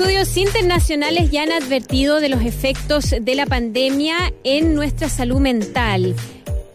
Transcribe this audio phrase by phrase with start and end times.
[0.00, 6.16] Estudios internacionales ya han advertido de los efectos de la pandemia en nuestra salud mental.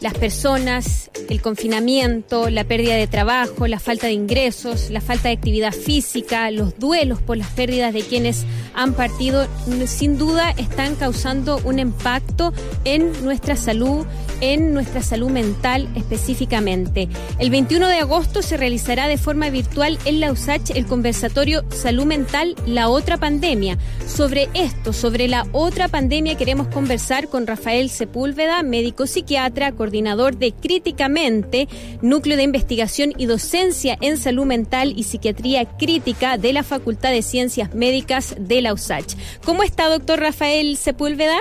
[0.06, 5.34] Las personas, el confinamiento, la pérdida de trabajo, la falta de ingresos, la falta de
[5.34, 9.48] actividad física, los duelos por las pérdidas de quienes han partido,
[9.88, 14.06] sin duda están causando un impacto en nuestra salud,
[14.42, 17.10] en nuestra salud mental específicamente.
[17.40, 22.06] El 21 de agosto se realizará de forma virtual en la USACH el conversatorio Salud
[22.06, 23.80] Mental, la otra pandemia.
[24.06, 30.54] Sobre esto, sobre la otra pandemia, queremos conversar con Rafael Sepúlveda, médico psiquiatra, coordinador de
[30.54, 31.68] Críticamente,
[32.02, 37.22] Núcleo de Investigación y Docencia en Salud Mental y Psiquiatría Crítica de la Facultad de
[37.22, 39.16] Ciencias Médicas de la USACH.
[39.46, 41.38] ¿Cómo está, doctor Rafael Sepúlveda?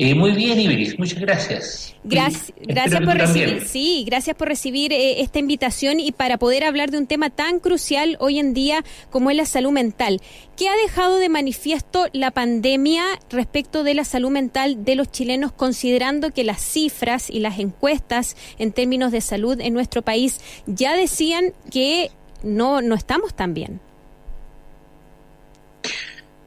[0.00, 1.96] Eh, muy bien, Ibris, muchas gracias.
[2.04, 6.92] Gracias, gracias por recibir, sí, gracias por recibir eh, esta invitación y para poder hablar
[6.92, 10.20] de un tema tan crucial hoy en día como es la salud mental.
[10.56, 15.50] ¿Qué ha dejado de manifiesto la pandemia respecto de la salud mental de los chilenos,
[15.50, 20.94] considerando que las cifras y las encuestas en términos de salud en nuestro país ya
[20.94, 22.12] decían que
[22.44, 23.80] no, no estamos tan bien?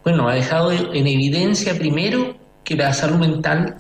[0.06, 2.40] Bueno, ha dejado en evidencia primero
[2.72, 3.76] que la salud mental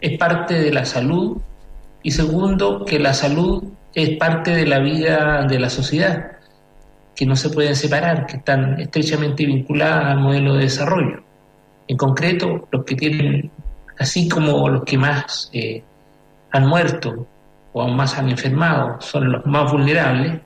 [0.00, 1.36] es parte de la salud
[2.02, 3.62] y segundo, que la salud
[3.94, 6.32] es parte de la vida de la sociedad,
[7.14, 11.22] que no se pueden separar, que están estrechamente vinculadas al modelo de desarrollo.
[11.86, 13.50] En concreto, los que tienen,
[13.98, 15.82] así como los que más eh,
[16.52, 17.26] han muerto
[17.74, 20.40] o aún más han enfermado, son los más vulnerables,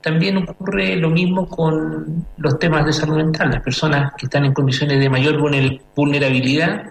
[0.00, 3.50] también ocurre lo mismo con los temas de salud mental.
[3.50, 5.38] Las personas que están en condiciones de mayor
[5.94, 6.82] vulnerabilidad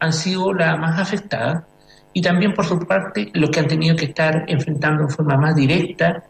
[0.00, 1.64] han sido las más afectadas
[2.12, 5.54] y también por su parte los que han tenido que estar enfrentando en forma más
[5.54, 6.24] directa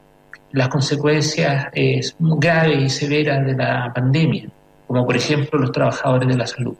[0.52, 4.50] las consecuencias eh, graves y severas de la pandemia,
[4.86, 6.74] como por ejemplo los trabajadores de la salud.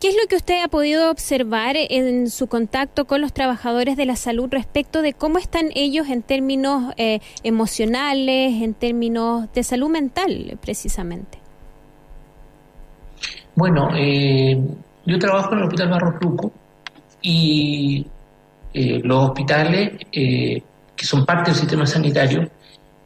[0.00, 4.06] ¿Qué es lo que usted ha podido observar en su contacto con los trabajadores de
[4.06, 9.90] la salud respecto de cómo están ellos en términos eh, emocionales, en términos de salud
[9.90, 11.38] mental, precisamente?
[13.54, 14.58] Bueno, eh,
[15.10, 16.52] yo trabajo en el Hospital Barros Luco
[17.22, 18.06] y
[18.72, 22.48] eh, los hospitales que son parte del sistema sanitario,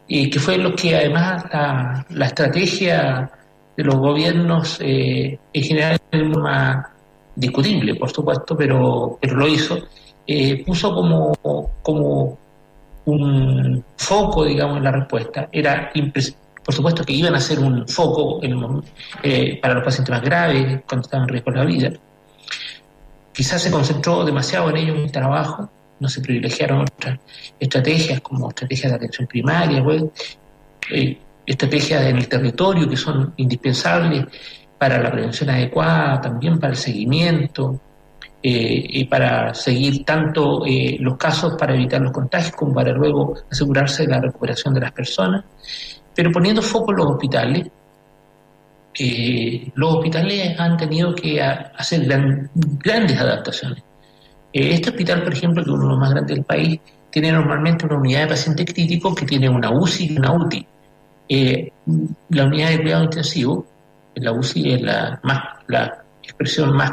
[0.07, 3.31] que fue lo que además la, la estrategia
[3.75, 5.99] de los gobiernos eh, en general
[6.37, 6.87] más
[7.35, 9.77] discutible, por supuesto, pero, pero lo hizo,
[10.25, 11.33] eh, puso como,
[11.81, 12.37] como
[13.05, 15.49] un foco, digamos, en la respuesta.
[15.51, 15.91] Era
[16.65, 18.41] por supuesto que iban a ser un foco
[19.21, 21.91] eh, para los pacientes más graves, cuando estaban en riesgo de la vida.
[23.31, 27.19] Quizás se concentró demasiado en ellos en el trabajo, no se privilegiaron otras
[27.59, 29.83] estrategias como estrategias de atención primaria,
[30.91, 34.25] eh, estrategias en el territorio que son indispensables
[34.77, 37.79] para la prevención adecuada, también para el seguimiento,
[38.47, 43.33] eh, y para seguir tanto eh, los casos para evitar los contagios como para luego
[43.49, 45.43] asegurarse de la recuperación de las personas.
[46.15, 47.67] Pero poniendo foco en los hospitales,
[48.97, 53.83] eh, los hospitales han tenido que hacer grandes adaptaciones.
[54.53, 56.79] este hospital, por ejemplo, que es uno de los más grandes del país,
[57.11, 60.67] tiene normalmente una unidad de pacientes críticos que tiene una UCI y una UTI.
[61.27, 61.71] Eh,
[62.29, 63.65] la unidad de cuidado intensivo,
[64.15, 66.91] la UCI es la, más, la expresión más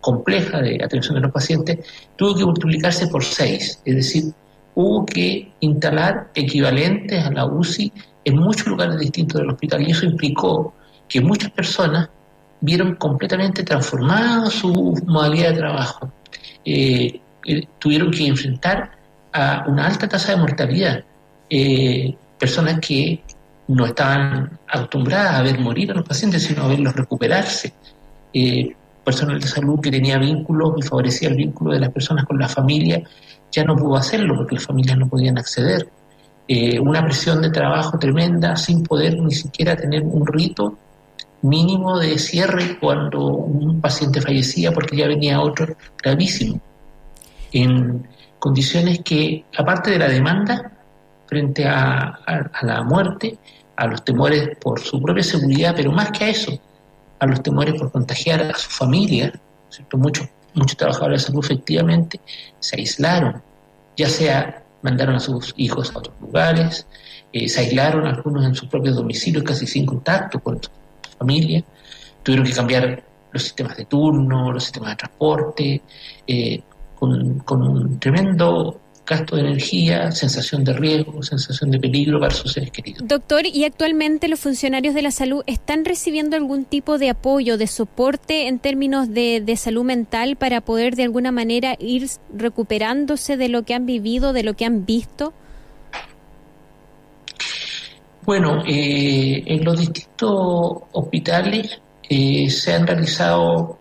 [0.00, 1.78] compleja de atención de los pacientes,
[2.16, 4.24] tuvo que multiplicarse por seis, es decir,
[4.74, 7.92] hubo que instalar equivalentes a la UCI
[8.24, 10.74] en muchos lugares distintos del hospital y eso implicó
[11.08, 12.08] que muchas personas
[12.60, 14.72] vieron completamente transformada su
[15.06, 16.10] modalidad de trabajo,
[16.64, 18.92] eh, eh, tuvieron que enfrentar
[19.32, 21.04] a una alta tasa de mortalidad,
[22.38, 23.22] personas que
[23.68, 27.72] no estaban acostumbradas a ver morir a los pacientes, sino a verlos recuperarse.
[28.32, 28.74] Eh,
[29.04, 32.48] personal de salud que tenía vínculos y favorecía el vínculo de las personas con la
[32.48, 33.02] familia,
[33.52, 35.86] ya no pudo hacerlo porque las familias no podían acceder.
[36.46, 40.76] Eh, una presión de trabajo tremenda sin poder ni siquiera tener un rito
[41.40, 46.60] mínimo de cierre cuando un paciente fallecía porque ya venía otro gravísimo.
[47.52, 48.06] En
[48.38, 50.72] condiciones que, aparte de la demanda,
[51.26, 52.18] frente a,
[52.62, 53.38] la muerte,
[53.76, 56.58] a los temores por su propia seguridad, pero más que a eso,
[57.18, 59.32] a los temores por contagiar a su familia.
[59.92, 62.20] Muchos, muchos trabajadores de salud efectivamente
[62.58, 63.42] se aislaron,
[63.96, 66.86] ya sea mandaron a sus hijos a otros lugares,
[67.32, 70.70] eh, se aislaron algunos en sus propios domicilios casi sin contacto con su
[71.18, 71.64] familia,
[72.22, 73.02] tuvieron que cambiar
[73.32, 75.82] los sistemas de turno, los sistemas de transporte,
[76.26, 76.62] eh,
[76.94, 82.52] con, con, un tremendo gasto de energía, sensación de riesgo, sensación de peligro para sus
[82.52, 83.06] seres queridos.
[83.06, 87.66] Doctor, ¿y actualmente los funcionarios de la salud están recibiendo algún tipo de apoyo, de
[87.66, 93.48] soporte en términos de, de salud mental para poder de alguna manera ir recuperándose de
[93.48, 95.34] lo que han vivido, de lo que han visto?
[98.24, 103.78] Bueno, eh, en los distintos hospitales eh, se han realizado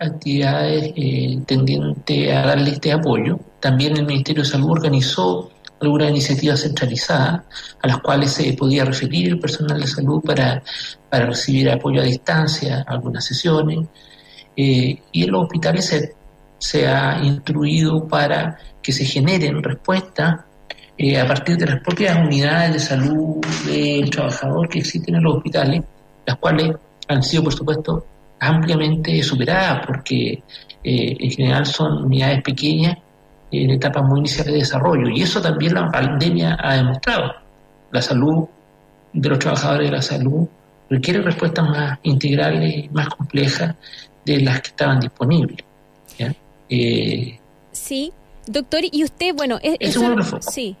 [0.00, 3.38] actividades eh, tendientes a darle este apoyo.
[3.64, 5.50] También el Ministerio de Salud organizó
[5.80, 7.44] algunas iniciativas centralizadas
[7.80, 10.62] a las cuales se podía referir el personal de salud para,
[11.08, 13.88] para recibir apoyo a distancia, algunas sesiones.
[14.54, 16.14] y en los hospitales se,
[16.58, 20.40] se ha instruido para que se generen respuestas
[20.98, 25.36] eh, a partir de las propias unidades de salud del trabajador que existen en los
[25.36, 25.82] hospitales,
[26.26, 26.76] las cuales
[27.08, 28.04] han sido, por supuesto,
[28.40, 32.98] ampliamente superadas, porque eh, en general son unidades pequeñas
[33.62, 35.08] en etapas muy iniciales de desarrollo.
[35.08, 37.32] Y eso también la pandemia ha demostrado.
[37.90, 38.46] La salud
[39.12, 40.48] de los trabajadores de la salud
[40.90, 43.74] requiere respuestas más integrales, más complejas
[44.24, 45.64] de las que estaban disponibles.
[46.70, 47.38] Eh,
[47.72, 48.12] sí,
[48.46, 50.76] doctor, y usted, bueno, es, eso, sí.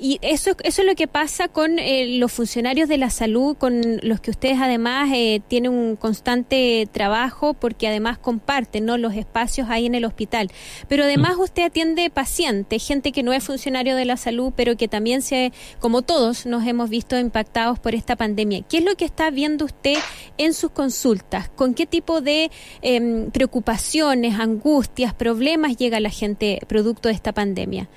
[0.00, 3.98] Y eso, eso es lo que pasa con eh, los funcionarios de la salud, con
[4.02, 8.96] los que ustedes además eh, tienen un constante trabajo porque además comparten ¿no?
[8.96, 10.52] los espacios ahí en el hospital.
[10.88, 11.40] Pero además mm.
[11.40, 15.52] usted atiende pacientes, gente que no es funcionario de la salud, pero que también se,
[15.80, 18.62] como todos, nos hemos visto impactados por esta pandemia.
[18.68, 19.96] ¿Qué es lo que está viendo usted
[20.36, 21.48] en sus consultas?
[21.48, 22.52] ¿Con qué tipo de
[22.82, 27.88] em, preocupaciones, angustias, problemas llega la gente producto de esta pandemia?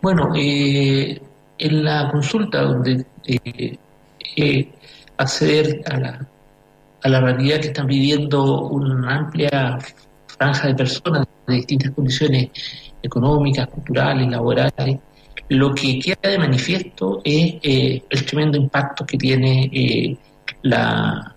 [0.00, 1.20] Bueno, eh,
[1.58, 3.78] en la consulta donde eh,
[4.36, 4.68] eh,
[5.16, 6.26] acceder a la,
[7.02, 9.78] a la realidad que están viviendo una amplia
[10.26, 12.50] franja de personas de distintas condiciones
[13.02, 14.98] económicas, culturales, laborales,
[15.48, 20.18] lo que queda de manifiesto es el tremendo impacto que tiene
[20.62, 21.34] la,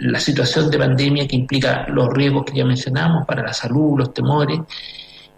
[0.00, 4.14] la situación de pandemia que implica los riesgos que ya mencionamos para la salud, los
[4.14, 4.60] temores,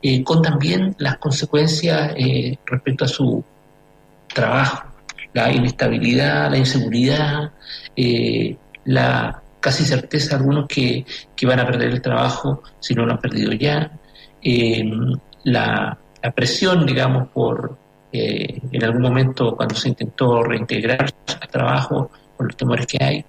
[0.03, 3.45] eh, con también las consecuencias eh, respecto a su
[4.27, 4.85] trabajo,
[5.33, 7.53] la inestabilidad, la inseguridad,
[7.95, 11.05] eh, la casi certeza algunos que,
[11.45, 13.93] van a perder el trabajo si no lo han perdido ya,
[15.45, 17.79] la, la, presión, digamos, por
[18.13, 22.11] en algún momento cuando se intentó reintegrar al trabajo,
[22.43, 23.25] los temores que hay.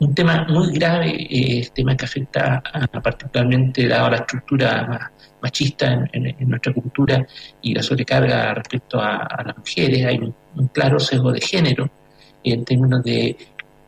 [0.00, 2.62] Un tema muy grave, eh, tema que afecta
[3.02, 5.10] particularmente dado la estructura
[5.42, 7.26] machista en, nuestra cultura
[7.62, 10.06] y la sobrecarga respecto a, las mujeres.
[10.06, 11.88] Hay un, claro sesgo de género
[12.44, 13.36] en términos de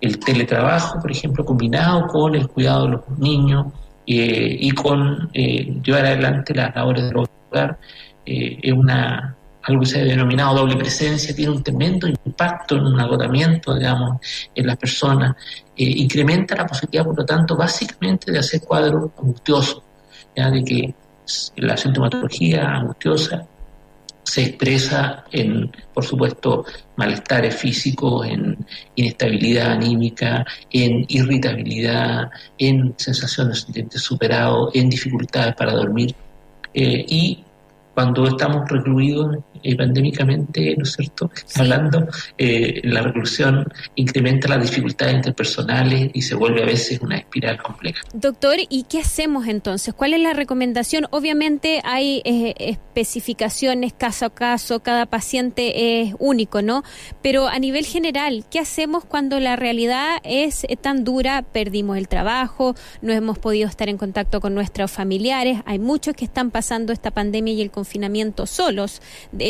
[0.00, 3.66] el teletrabajo, por ejemplo, combinado con el cuidado de los niños
[4.06, 7.78] eh, y con eh, llevar adelante las labores del hogar,
[8.24, 13.00] es una algo que se ha denominado doble presencia, tiene un tremendo impacto en un
[13.00, 14.20] agotamiento, digamos,
[14.54, 15.36] en las personas,
[15.76, 19.82] eh, incrementa la posibilidad, por lo tanto, básicamente de hacer cuadros angustiosos,
[20.36, 20.50] ¿ya?
[20.50, 20.94] de que
[21.56, 23.46] la sintomatología angustiosa
[24.22, 26.64] se expresa en, por supuesto,
[26.96, 28.56] malestares físicos, en
[28.94, 36.14] inestabilidad anímica, en irritabilidad, en sensaciones de superado, en dificultades para dormir
[36.74, 37.44] eh, y
[37.94, 41.30] cuando estamos recluidos eh, pandémicamente, ¿no es cierto?
[41.56, 42.06] Hablando,
[42.38, 48.00] eh, la reclusión incrementa las dificultades interpersonales y se vuelve a veces una espiral compleja.
[48.12, 49.94] Doctor, ¿y qué hacemos entonces?
[49.94, 51.06] ¿Cuál es la recomendación?
[51.10, 56.82] Obviamente hay eh, especificaciones caso a caso, cada paciente es único, ¿no?
[57.22, 61.42] Pero a nivel general, ¿qué hacemos cuando la realidad es tan dura?
[61.42, 66.24] Perdimos el trabajo, no hemos podido estar en contacto con nuestros familiares, hay muchos que
[66.24, 69.00] están pasando esta pandemia y el confinamiento solos,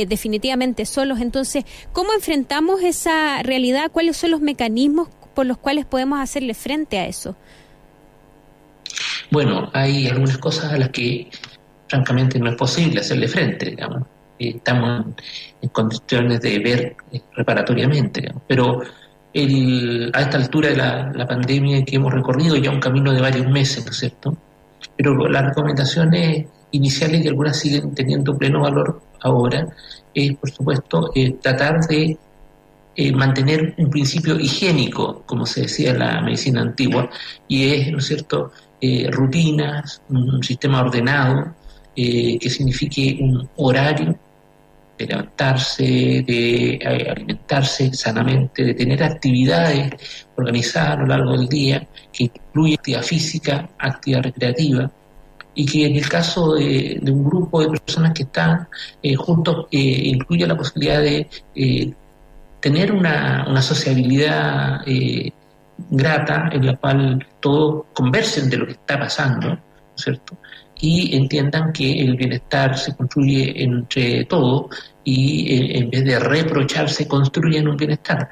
[0.07, 1.21] definitivamente solos.
[1.21, 3.91] Entonces, ¿cómo enfrentamos esa realidad?
[3.93, 7.37] ¿Cuáles son los mecanismos por los cuales podemos hacerle frente a eso?
[9.31, 11.29] Bueno, hay algunas cosas a las que
[11.89, 14.03] francamente no es posible hacerle frente, digamos.
[14.39, 15.07] Eh, estamos
[15.61, 18.81] en, condiciones de ver eh, reparatoriamente, pero
[19.33, 23.21] el, a esta altura de la, la, pandemia que hemos recorrido ya un camino de
[23.21, 24.37] varios meses, ¿no es cierto?
[24.97, 29.69] Pero las recomendaciones iniciales y algunas siguen teniendo pleno valor ahora,
[30.15, 32.17] es por supuesto eh, tratar de
[32.97, 37.09] eh, mantener un principio higiénico, como se decía en la medicina antigua,
[37.49, 41.55] y es, ¿no es cierto?, eh, rutinas, un sistema ordenado,
[41.95, 44.19] que signifique un horario
[44.97, 45.85] de levantarse,
[46.27, 46.79] de
[47.11, 53.69] alimentarse sanamente, de tener actividades organizadas a lo largo del día, que incluye actividad física,
[53.79, 54.91] actividad recreativa,
[55.61, 58.67] y que en el caso de, un grupo de personas que están
[59.03, 61.93] eh, juntos eh, incluye la posibilidad de eh,
[62.61, 64.81] tener una, sociabilidad
[65.91, 69.61] grata en la cual todos conversen de lo que está pasando, ¿no
[69.95, 70.39] es cierto?
[70.81, 74.75] Y entiendan que el bienestar se construye entre todos
[75.05, 78.31] y en vez de reprocharse construyen un bienestar.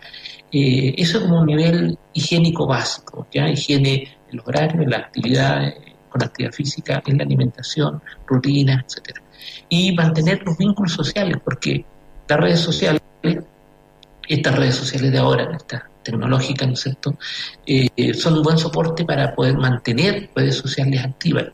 [0.51, 3.51] eso como un nivel higiénico básico, ¿ya?
[3.51, 5.75] higiene en los horarios, en las actividades,
[6.19, 9.23] con actividad física, en la alimentación, rutinas, etcétera.
[9.69, 11.85] Y mantener los vínculos sociales, porque
[12.29, 13.01] las redes sociales,
[14.27, 17.19] estas redes sociales de ahora, estas tecnológicas, ¿no es cierto?,
[17.67, 21.45] eh, son un buen soporte para poder mantener redes sociales activas.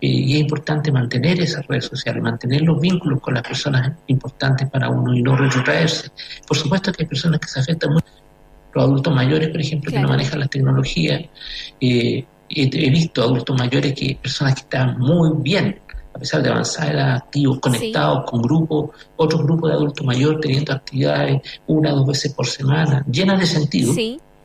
[0.00, 4.68] Eh, y es importante mantener esas redes sociales, mantener los vínculos con las personas importantes
[4.70, 6.10] para uno y no retrotraerse.
[6.46, 8.06] Por supuesto que hay personas que se afectan mucho,
[8.72, 11.22] los adultos mayores, por ejemplo, que no manejan las tecnologías,
[11.80, 15.80] eh, he, visto adultos mayores que personas que están muy bien,
[16.12, 21.40] a pesar de avanzar activos, conectados con grupos, otros grupos de adultos mayores teniendo actividades
[21.66, 23.94] una o dos veces por semana, llenas de sentido,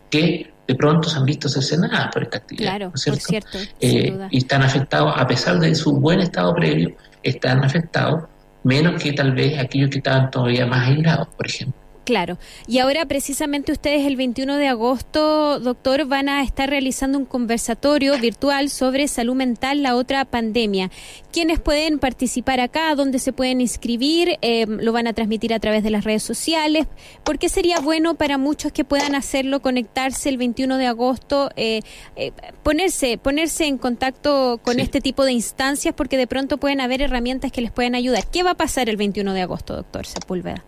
[0.09, 2.77] que de pronto se han visto cercenadas por esta actividad.
[2.77, 3.57] Claro, por cierto.
[3.79, 8.23] Eh, y están afectados, a pesar de su buen estado previo, están afectados
[8.63, 11.84] menos que tal vez aquellos que estaban todavía más aislados, por ejemplo.
[12.05, 12.37] Claro.
[12.67, 18.15] Y ahora precisamente ustedes el 21 de agosto, doctor, van a estar realizando un conversatorio
[18.19, 20.91] virtual sobre salud mental, la otra pandemia.
[21.33, 22.93] ¿Quiénes pueden participar acá?
[22.93, 24.37] ¿Dónde se pueden inscribir?
[24.43, 26.85] Eh, ¿Lo van a transmitir a través de las redes sociales?
[27.23, 31.81] ¿Por qué sería bueno para muchos que puedan hacerlo, conectarse el 21 de agosto, eh,
[32.15, 35.95] eh, ponerse, ponerse en contacto con este tipo de instancias?
[35.95, 38.27] Porque de pronto pueden haber herramientas que les puedan ayudar.
[38.29, 40.63] ¿Qué va a pasar el 21 de agosto, doctor Sepúlveda?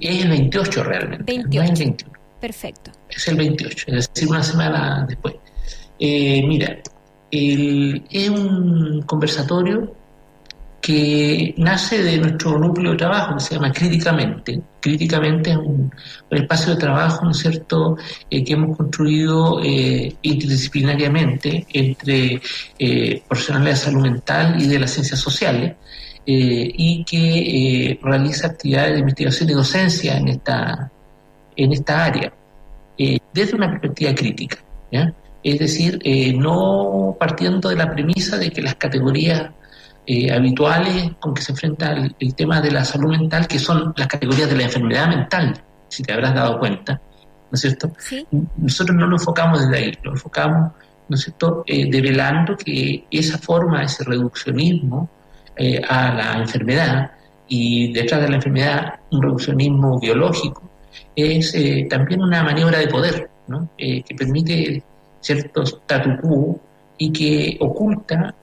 [0.00, 1.24] Es el 28 realmente.
[1.32, 2.06] 28.
[2.40, 2.92] Perfecto.
[3.08, 5.34] Es el 28, es decir, una semana después.
[5.98, 6.78] Eh, mira,
[7.30, 9.92] es un conversatorio
[10.88, 14.60] que nace de nuestro núcleo de trabajo, que se llama Críticamente.
[14.80, 15.92] Críticamente es un,
[16.30, 17.96] espacio de trabajo, ¿no es cierto?,
[18.30, 22.40] eh, que hemos construido eh, interdisciplinariamente entre
[23.28, 25.74] profesionales de salud mental y de las ciencias sociales,
[26.30, 30.92] eh, y que eh, realiza actividades de investigación y docencia en esta,
[31.56, 32.30] en esta área,
[32.98, 34.58] eh, desde una perspectiva crítica.
[35.42, 35.98] Es decir,
[36.36, 39.52] no partiendo de la premisa de que las categorías
[40.32, 44.48] habituales con que se enfrenta el, tema de la salud mental, que son las categorías
[44.48, 47.92] de la enfermedad mental, si te habrás dado cuenta, ¿no es cierto?
[48.56, 50.72] Nosotros no lo enfocamos desde ahí, lo enfocamos,
[51.08, 55.10] ¿no es cierto?, develando que esa forma, ese reduccionismo,
[55.60, 57.10] eh, a la enfermedad
[57.48, 60.62] y detrás de la enfermedad un reduccionismo biológico,
[61.16, 63.68] es eh, también una maniobra de poder ¿no?
[63.76, 64.80] Eh, que permite
[65.20, 66.60] cierto statu quo
[66.96, 68.36] y que oculta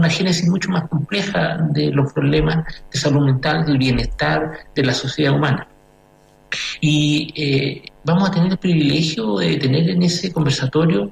[0.00, 4.92] una génesis mucho más compleja de los problemas de salud mental, del bienestar de la
[4.92, 5.66] sociedad humana.
[6.80, 11.10] Y vamos a tener el privilegio de tener en ese conversatorio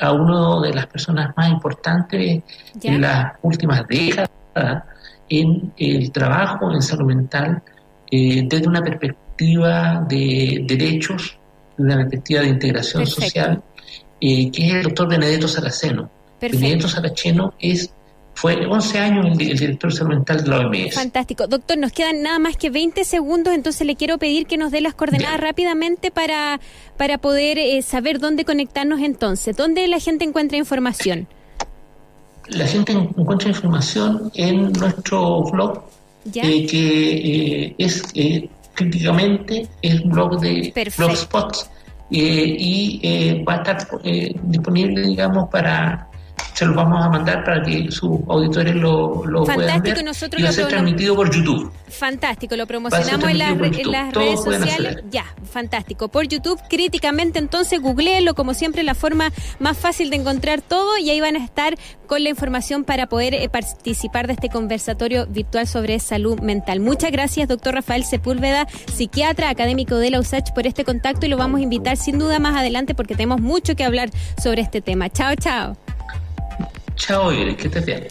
[0.00, 2.42] a una de las personas más importantes
[2.74, 4.30] de las últimas décadas
[5.28, 7.62] en el trabajo en salud mental
[8.10, 11.38] eh, desde una perspectiva de derechos,
[11.76, 13.62] de una perspectiva de integración social,
[14.20, 16.10] eh, que es el doctor Benedetto Saraceno.
[16.40, 17.92] Benedetto Saraceno es
[18.34, 20.94] fue 11 años el, director salud mental de la OMS.
[20.94, 21.46] Fantástico.
[21.46, 24.80] Doctor, nos quedan nada más que 20 segundos, entonces le quiero pedir que nos dé
[24.80, 26.60] las coordenadas rápidamente para,
[26.96, 29.56] para poder eh, saber dónde conectarnos entonces.
[29.56, 31.28] ¿Dónde la gente encuentra información?
[32.50, 35.82] la gente encuentra información en nuestro blog,
[36.34, 41.70] eh, que eh, es eh, críticamente el blog de Blogspot
[42.10, 43.86] y va a estar
[44.42, 46.08] disponible, digamos, para
[46.54, 50.04] se lo vamos a mandar para que sus auditores lo, lo puedan ver.
[50.04, 51.72] Nosotros y va a ser transmitido por YouTube.
[51.88, 55.02] Fantástico, lo promocionamos en, las redes sociales.
[55.10, 56.08] Ya, fantástico.
[56.08, 61.10] Por YouTube, críticamente, entonces, googleenlo, como siempre, la forma más fácil de encontrar todo y
[61.10, 61.74] ahí van a estar
[62.06, 66.80] con la información para poder eh, participar de este conversatorio virtual sobre salud mental.
[66.80, 71.36] Muchas gracias, doctor Rafael Sepúlveda, psiquiatra académico de la USACH, por este contacto y lo
[71.36, 74.10] vamos a invitar sin duda más adelante porque tenemos mucho que hablar
[74.42, 75.08] sobre este tema.
[75.08, 75.89] Chao, chao.
[77.00, 78.06] Chao, Iris, que te bien.